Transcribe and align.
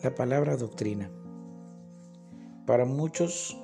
La 0.00 0.14
palabra 0.14 0.56
doctrina. 0.56 1.10
Para 2.66 2.84
muchos, 2.84 3.58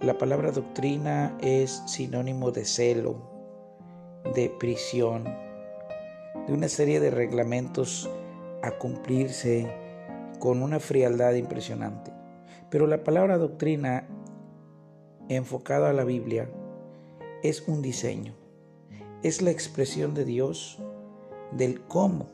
la 0.00 0.16
palabra 0.16 0.50
doctrina 0.50 1.36
es 1.42 1.82
sinónimo 1.86 2.52
de 2.52 2.64
celo, 2.64 3.16
de 4.34 4.48
prisión, 4.48 5.24
de 6.46 6.54
una 6.54 6.68
serie 6.68 7.00
de 7.00 7.10
reglamentos 7.10 8.08
a 8.62 8.70
cumplirse 8.78 9.70
con 10.38 10.62
una 10.62 10.80
frialdad 10.80 11.34
impresionante. 11.34 12.10
Pero 12.70 12.86
la 12.86 13.04
palabra 13.04 13.36
doctrina, 13.36 14.06
enfocada 15.28 15.90
a 15.90 15.92
la 15.92 16.04
Biblia, 16.04 16.48
es 17.42 17.68
un 17.68 17.82
diseño, 17.82 18.32
es 19.22 19.42
la 19.42 19.50
expresión 19.50 20.14
de 20.14 20.24
Dios 20.24 20.78
del 21.52 21.82
cómo 21.82 22.30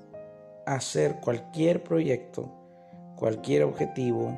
hacer 0.67 1.19
cualquier 1.19 1.83
proyecto 1.83 2.60
cualquier 3.21 3.65
objetivo, 3.65 4.35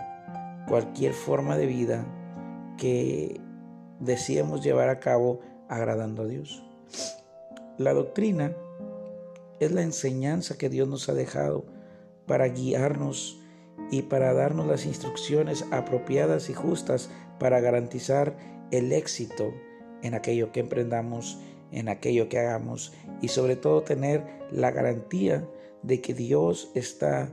cualquier 0.69 1.15
forma 1.15 1.57
de 1.57 1.67
vida 1.67 2.05
que 2.77 3.41
deseemos 4.01 4.63
llevar 4.63 4.89
a 4.89 4.99
cabo 4.99 5.41
agradando 5.69 6.23
a 6.23 6.27
Dios. 6.27 6.65
La 7.79 7.95
doctrina 7.95 8.53
es 9.61 9.71
la 9.71 9.83
enseñanza 9.83 10.59
que 10.59 10.69
Dios 10.69 10.89
nos 10.89 11.09
ha 11.09 11.15
dejado 11.15 11.65
para 12.27 12.49
guiarnos 12.49 13.41
y 13.93 14.03
para 14.03 14.35
darnos 14.35 14.67
las 14.67 14.85
instrucciones 14.85 15.65
apropiadas 15.71 16.51
y 16.51 16.55
justas 16.55 17.09
para 17.39 17.61
garantizar 17.61 18.37
el 18.73 18.93
éxito 18.93 19.53
en 20.03 20.15
aquello 20.15 20.51
que 20.51 20.59
emprendamos, 20.59 21.39
en 21.71 21.89
aquello 21.89 22.29
que 22.29 22.41
hagamos 22.41 22.93
y 23.21 23.29
sobre 23.29 23.55
todo 23.55 23.83
tener 23.83 24.25
la 24.51 24.73
garantía 24.73 25.49
de 25.85 26.01
que 26.01 26.15
Dios 26.15 26.73
está 26.75 27.31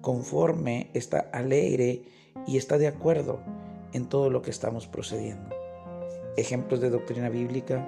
conforme, 0.00 0.90
está 0.94 1.30
alegre 1.32 2.02
y 2.46 2.56
está 2.56 2.78
de 2.78 2.88
acuerdo 2.88 3.40
en 3.92 4.08
todo 4.08 4.30
lo 4.30 4.42
que 4.42 4.50
estamos 4.50 4.86
procediendo. 4.86 5.50
Ejemplos 6.36 6.80
de 6.80 6.90
doctrina 6.90 7.28
bíblica, 7.28 7.86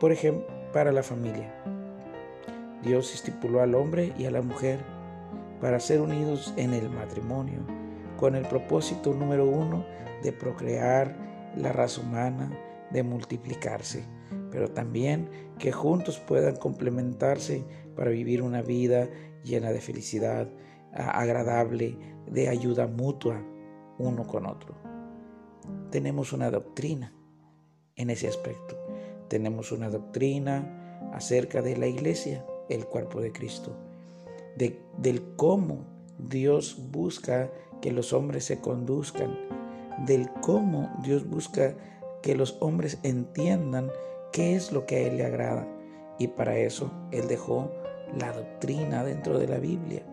por 0.00 0.12
ejemplo, 0.12 0.46
para 0.72 0.92
la 0.92 1.02
familia. 1.02 1.54
Dios 2.82 3.14
estipuló 3.14 3.62
al 3.62 3.74
hombre 3.74 4.12
y 4.18 4.26
a 4.26 4.30
la 4.30 4.42
mujer 4.42 4.80
para 5.60 5.80
ser 5.80 6.00
unidos 6.00 6.52
en 6.56 6.74
el 6.74 6.90
matrimonio, 6.90 7.60
con 8.18 8.34
el 8.34 8.46
propósito 8.46 9.14
número 9.14 9.46
uno 9.46 9.86
de 10.22 10.32
procrear 10.32 11.16
la 11.56 11.72
raza 11.72 12.00
humana, 12.00 12.50
de 12.90 13.02
multiplicarse, 13.02 14.04
pero 14.50 14.70
también 14.70 15.28
que 15.58 15.72
juntos 15.72 16.18
puedan 16.18 16.56
complementarse 16.56 17.64
para 17.96 18.10
vivir 18.10 18.42
una 18.42 18.62
vida 18.62 19.08
llena 19.42 19.70
de 19.70 19.80
felicidad, 19.80 20.48
agradable, 20.94 21.98
de 22.26 22.48
ayuda 22.48 22.86
mutua 22.86 23.42
uno 23.98 24.26
con 24.26 24.46
otro. 24.46 24.74
Tenemos 25.90 26.32
una 26.32 26.50
doctrina 26.50 27.12
en 27.96 28.10
ese 28.10 28.28
aspecto. 28.28 28.76
Tenemos 29.28 29.72
una 29.72 29.90
doctrina 29.90 31.10
acerca 31.12 31.62
de 31.62 31.76
la 31.76 31.86
iglesia, 31.86 32.44
el 32.68 32.86
cuerpo 32.86 33.20
de 33.20 33.32
Cristo, 33.32 33.76
de, 34.56 34.80
del 34.98 35.22
cómo 35.36 35.84
Dios 36.18 36.76
busca 36.90 37.50
que 37.80 37.92
los 37.92 38.12
hombres 38.12 38.44
se 38.44 38.60
conduzcan, 38.60 39.36
del 40.06 40.30
cómo 40.40 40.90
Dios 41.02 41.28
busca 41.28 41.74
que 42.22 42.34
los 42.34 42.56
hombres 42.60 42.98
entiendan 43.02 43.90
qué 44.32 44.56
es 44.56 44.72
lo 44.72 44.86
que 44.86 44.96
a 44.96 45.00
Él 45.00 45.18
le 45.18 45.26
agrada. 45.26 45.68
Y 46.18 46.28
para 46.28 46.56
eso 46.56 46.90
Él 47.10 47.28
dejó 47.28 47.70
la 48.18 48.32
doctrina 48.32 49.04
dentro 49.04 49.38
de 49.38 49.48
la 49.48 49.58
Biblia. 49.58 50.04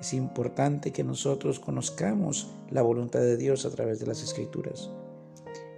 Es 0.00 0.12
importante 0.12 0.92
que 0.92 1.04
nosotros 1.04 1.58
conozcamos 1.58 2.50
la 2.70 2.82
voluntad 2.82 3.20
de 3.20 3.36
Dios 3.36 3.64
a 3.64 3.70
través 3.70 3.98
de 3.98 4.06
las 4.06 4.22
escrituras. 4.22 4.90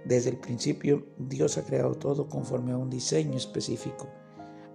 Desde 0.05 0.29
el 0.29 0.37
principio 0.37 1.05
Dios 1.17 1.57
ha 1.57 1.63
creado 1.63 1.95
todo 1.95 2.27
conforme 2.27 2.73
a 2.73 2.77
un 2.77 2.89
diseño 2.89 3.37
específico. 3.37 4.07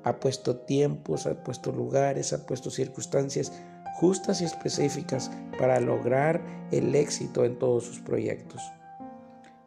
Ha 0.02 0.20
puesto 0.20 0.56
tiempos, 0.56 1.26
ha 1.26 1.42
puesto 1.42 1.72
lugares, 1.72 2.32
ha 2.32 2.46
puesto 2.46 2.70
circunstancias 2.70 3.52
justas 3.94 4.41
y 4.41 4.44
específicas 4.44 5.30
para 5.58 5.80
lograr 5.80 6.42
el 6.72 6.94
éxito 6.94 7.44
en 7.44 7.58
todos 7.58 7.84
sus 7.84 8.00
proyectos. 8.00 8.62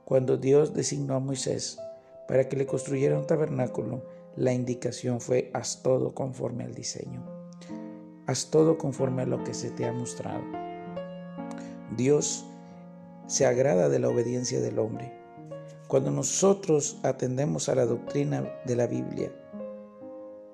Cuando 0.06 0.38
Dios 0.38 0.74
designó 0.74 1.16
a 1.16 1.20
Moisés 1.20 1.80
para 2.28 2.48
que 2.48 2.58
le 2.58 2.66
construyera 2.66 3.18
un 3.18 3.28
tabernáculo, 3.28 4.04
la 4.36 4.54
indicación 4.54 5.20
fue 5.20 5.50
haz 5.54 5.82
todo 5.82 6.14
conforme 6.14 6.64
al 6.64 6.74
diseño. 6.74 7.37
Haz 8.28 8.48
todo 8.48 8.78
conforme 8.78 9.22
a 9.22 9.26
lo 9.26 9.42
que 9.46 9.54
se 9.54 9.72
te 9.72 9.86
ha 9.86 9.94
mostrado. 9.94 10.44
Dios 11.96 12.46
se 13.26 13.46
agrada 13.46 13.88
de 13.88 14.00
la 14.00 14.10
obediencia 14.10 14.60
del 14.60 14.80
hombre. 14.80 15.14
Cuando 15.88 16.12
nosotros 16.12 17.00
atendemos 17.04 17.70
a 17.70 17.76
la 17.76 17.86
doctrina 17.86 18.46
de 18.66 18.76
la 18.76 18.86
Biblia, 18.86 19.32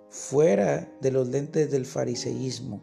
fuera 0.10 0.88
de 1.02 1.12
los 1.12 1.30
lentes 1.30 1.72
del 1.72 1.88
fariseísmo, 1.88 2.80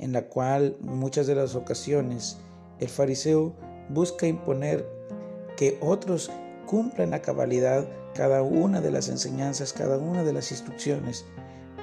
en 0.00 0.12
la 0.12 0.22
cual 0.28 0.76
muchas 0.80 1.28
de 1.28 1.36
las 1.36 1.54
ocasiones 1.54 2.38
el 2.80 2.88
fariseo 2.88 3.54
busca 3.88 4.26
imponer 4.26 4.84
que 5.56 5.78
otros 5.80 6.28
cumplan 6.66 7.14
a 7.14 7.22
cabalidad 7.22 7.88
cada 8.14 8.42
una 8.42 8.80
de 8.80 8.90
las 8.90 9.08
enseñanzas, 9.08 9.72
cada 9.72 9.96
una 9.96 10.24
de 10.24 10.32
las 10.32 10.50
instrucciones, 10.50 11.24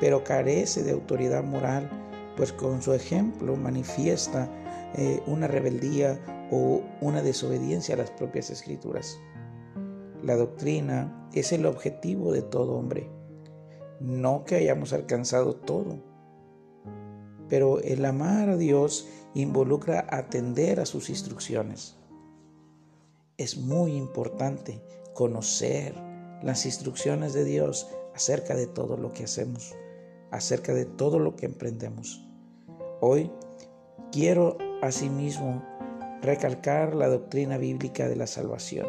pero 0.01 0.25
carece 0.25 0.83
de 0.83 0.91
autoridad 0.91 1.41
moral 1.41 1.89
pues 2.35 2.51
con 2.53 2.81
su 2.81 2.93
ejemplo 2.93 3.55
manifiesta 3.55 4.49
eh, 4.95 5.21
una 5.27 5.47
rebeldía 5.47 6.47
o 6.51 6.81
una 7.01 7.21
desobediencia 7.21 7.95
a 7.95 7.97
las 7.97 8.11
propias 8.11 8.49
escrituras. 8.49 9.19
La 10.23 10.35
doctrina 10.35 11.29
es 11.33 11.51
el 11.51 11.65
objetivo 11.65 12.31
de 12.31 12.41
todo 12.41 12.77
hombre, 12.77 13.09
no 13.99 14.43
que 14.45 14.55
hayamos 14.55 14.93
alcanzado 14.93 15.55
todo, 15.55 15.99
pero 17.49 17.79
el 17.79 18.03
amar 18.05 18.49
a 18.49 18.57
Dios 18.57 19.07
involucra 19.33 20.07
atender 20.09 20.79
a 20.79 20.85
sus 20.85 21.09
instrucciones. 21.09 21.97
Es 23.37 23.57
muy 23.57 23.95
importante 23.95 24.81
conocer 25.13 25.93
las 26.41 26.65
instrucciones 26.65 27.33
de 27.33 27.43
Dios 27.43 27.87
acerca 28.15 28.55
de 28.55 28.67
todo 28.67 28.97
lo 28.97 29.11
que 29.11 29.25
hacemos, 29.25 29.75
acerca 30.31 30.73
de 30.73 30.85
todo 30.85 31.19
lo 31.19 31.35
que 31.35 31.45
emprendemos. 31.45 32.27
Hoy 33.01 33.31
quiero 34.11 34.57
asimismo 34.81 35.63
recalcar 36.21 36.95
la 36.95 37.07
doctrina 37.07 37.57
bíblica 37.57 38.07
de 38.07 38.15
la 38.15 38.27
salvación, 38.27 38.87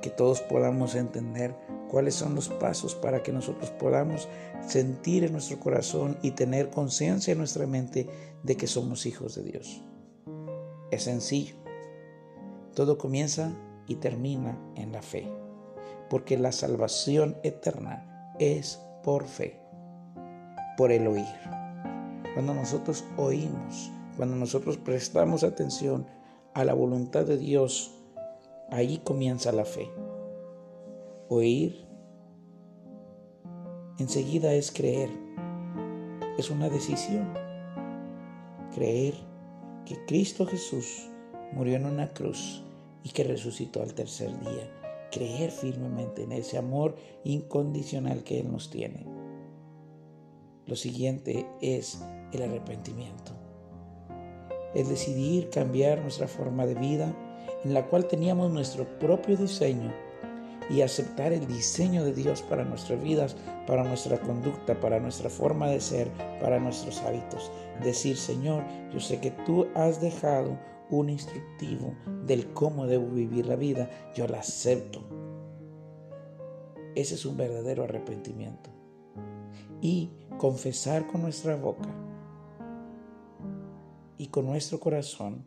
que 0.00 0.10
todos 0.10 0.40
podamos 0.40 0.94
entender 0.94 1.54
cuáles 1.88 2.14
son 2.14 2.34
los 2.34 2.48
pasos 2.48 2.94
para 2.94 3.22
que 3.22 3.32
nosotros 3.32 3.70
podamos 3.70 4.28
sentir 4.66 5.24
en 5.24 5.32
nuestro 5.32 5.60
corazón 5.60 6.18
y 6.22 6.32
tener 6.32 6.70
conciencia 6.70 7.32
en 7.32 7.38
nuestra 7.38 7.66
mente 7.66 8.08
de 8.42 8.56
que 8.56 8.66
somos 8.66 9.06
hijos 9.06 9.34
de 9.34 9.42
Dios. 9.42 9.82
Es 10.90 11.04
sencillo. 11.04 11.56
Todo 12.74 12.98
comienza 12.98 13.54
y 13.86 13.96
termina 13.96 14.58
en 14.74 14.92
la 14.92 15.02
fe, 15.02 15.28
porque 16.08 16.38
la 16.38 16.52
salvación 16.52 17.36
eterna 17.42 18.34
es 18.38 18.80
por 19.02 19.24
fe, 19.26 19.61
por 20.76 20.92
el 20.92 21.06
oír. 21.06 21.26
Cuando 22.34 22.54
nosotros 22.54 23.04
oímos, 23.16 23.90
cuando 24.16 24.36
nosotros 24.36 24.76
prestamos 24.76 25.44
atención 25.44 26.06
a 26.54 26.64
la 26.64 26.74
voluntad 26.74 27.24
de 27.24 27.38
Dios, 27.38 27.94
ahí 28.70 28.98
comienza 28.98 29.52
la 29.52 29.64
fe. 29.64 29.90
Oír 31.28 31.86
enseguida 33.98 34.52
es 34.54 34.70
creer. 34.70 35.10
Es 36.38 36.50
una 36.50 36.68
decisión. 36.68 37.32
Creer 38.74 39.14
que 39.84 40.04
Cristo 40.06 40.46
Jesús 40.46 41.08
murió 41.52 41.76
en 41.76 41.86
una 41.86 42.08
cruz 42.08 42.62
y 43.02 43.10
que 43.10 43.24
resucitó 43.24 43.82
al 43.82 43.94
tercer 43.94 44.30
día. 44.40 44.70
Creer 45.10 45.50
firmemente 45.50 46.22
en 46.22 46.32
ese 46.32 46.56
amor 46.56 46.96
incondicional 47.24 48.24
que 48.24 48.40
Él 48.40 48.50
nos 48.50 48.70
tiene. 48.70 49.21
Lo 50.66 50.76
siguiente 50.76 51.46
es 51.60 52.00
el 52.32 52.42
arrepentimiento. 52.42 53.32
Es 54.74 54.88
decidir 54.88 55.50
cambiar 55.50 56.00
nuestra 56.00 56.28
forma 56.28 56.66
de 56.66 56.74
vida 56.74 57.14
en 57.64 57.74
la 57.74 57.86
cual 57.86 58.06
teníamos 58.06 58.50
nuestro 58.50 58.86
propio 58.98 59.36
diseño 59.36 59.92
y 60.70 60.80
aceptar 60.80 61.32
el 61.32 61.46
diseño 61.46 62.04
de 62.04 62.12
Dios 62.12 62.42
para 62.42 62.64
nuestras 62.64 63.02
vidas, 63.02 63.36
para 63.66 63.84
nuestra 63.84 64.18
conducta, 64.20 64.78
para 64.80 65.00
nuestra 65.00 65.28
forma 65.28 65.68
de 65.68 65.80
ser, 65.80 66.08
para 66.40 66.58
nuestros 66.58 67.00
hábitos. 67.02 67.50
Decir, 67.82 68.16
Señor, 68.16 68.64
yo 68.92 69.00
sé 69.00 69.20
que 69.20 69.30
tú 69.30 69.66
has 69.74 70.00
dejado 70.00 70.58
un 70.90 71.10
instructivo 71.10 71.94
del 72.26 72.52
cómo 72.52 72.86
debo 72.86 73.08
vivir 73.08 73.46
la 73.46 73.56
vida, 73.56 73.90
yo 74.14 74.26
la 74.28 74.40
acepto. 74.40 75.02
Ese 76.94 77.14
es 77.14 77.26
un 77.26 77.36
verdadero 77.36 77.84
arrepentimiento. 77.84 78.70
Y 79.80 80.10
confesar 80.42 81.06
con 81.06 81.22
nuestra 81.22 81.54
boca 81.54 81.88
y 84.18 84.26
con 84.26 84.46
nuestro 84.46 84.80
corazón 84.80 85.46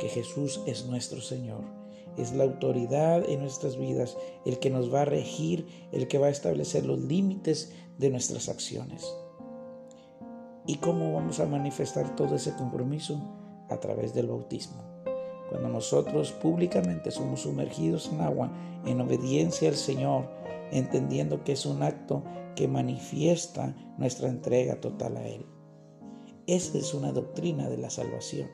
que 0.00 0.08
Jesús 0.08 0.60
es 0.66 0.86
nuestro 0.86 1.20
Señor. 1.20 1.62
Es 2.16 2.32
la 2.32 2.42
autoridad 2.42 3.30
en 3.30 3.38
nuestras 3.38 3.76
vidas, 3.78 4.16
el 4.44 4.58
que 4.58 4.70
nos 4.70 4.92
va 4.92 5.02
a 5.02 5.04
regir, 5.04 5.68
el 5.92 6.08
que 6.08 6.18
va 6.18 6.26
a 6.26 6.30
establecer 6.30 6.84
los 6.84 6.98
límites 6.98 7.72
de 7.98 8.10
nuestras 8.10 8.48
acciones. 8.48 9.06
¿Y 10.66 10.78
cómo 10.78 11.14
vamos 11.14 11.38
a 11.38 11.46
manifestar 11.46 12.16
todo 12.16 12.34
ese 12.34 12.56
compromiso? 12.56 13.22
A 13.70 13.78
través 13.78 14.14
del 14.14 14.26
bautismo. 14.26 14.82
Cuando 15.54 15.68
nosotros 15.68 16.32
públicamente 16.32 17.12
somos 17.12 17.42
sumergidos 17.42 18.10
en 18.12 18.22
agua 18.22 18.50
en 18.84 19.00
obediencia 19.00 19.68
al 19.68 19.76
Señor, 19.76 20.28
entendiendo 20.72 21.44
que 21.44 21.52
es 21.52 21.64
un 21.64 21.84
acto 21.84 22.24
que 22.56 22.66
manifiesta 22.66 23.72
nuestra 23.96 24.28
entrega 24.30 24.80
total 24.80 25.16
a 25.16 25.28
Él. 25.28 25.46
Esa 26.48 26.76
es 26.76 26.92
una 26.92 27.12
doctrina 27.12 27.68
de 27.68 27.78
la 27.78 27.88
salvación. 27.88 28.48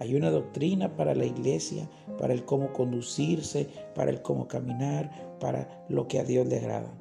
Hay 0.00 0.16
una 0.16 0.32
doctrina 0.32 0.96
para 0.96 1.14
la 1.14 1.24
iglesia, 1.24 1.88
para 2.18 2.32
el 2.32 2.44
cómo 2.44 2.72
conducirse, 2.72 3.68
para 3.94 4.10
el 4.10 4.22
cómo 4.22 4.48
caminar, 4.48 5.36
para 5.38 5.86
lo 5.88 6.08
que 6.08 6.18
a 6.18 6.24
Dios 6.24 6.48
le 6.48 6.58
agrada. 6.58 6.92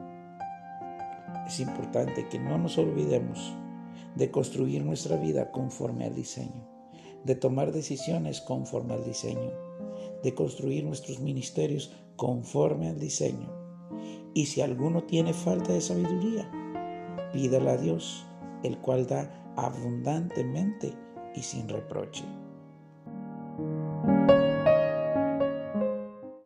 Es 1.47 1.59
importante 1.59 2.27
que 2.30 2.38
no 2.38 2.59
nos 2.59 2.77
olvidemos 2.77 3.51
de 4.15 4.30
construir 4.30 4.86
nuestra 4.86 5.18
vida 5.18 5.50
conforme 5.50 6.06
al 6.06 6.13
diseño, 6.13 6.70
de 7.23 7.35
tomar 7.35 7.71
decisiones 7.71 8.41
conforme 8.41 8.94
al 8.94 9.03
diseño, 9.03 9.51
de 10.23 10.33
construir 10.33 10.83
nuestros 10.83 11.19
ministerios 11.19 11.94
conforme 12.15 12.89
al 12.89 13.00
diseño. 13.00 13.50
Y 14.33 14.45
si 14.45 14.62
alguno 14.62 15.03
tiene 15.03 15.33
falta 15.33 15.73
de 15.73 15.81
sabiduría, 15.81 16.50
pídala 17.33 17.73
a 17.73 17.77
Dios, 17.77 18.25
el 18.63 18.77
cual 18.77 19.07
da 19.07 19.53
abundantemente 19.57 20.94
y 21.35 21.41
sin 21.41 21.68
reproche. 21.68 22.23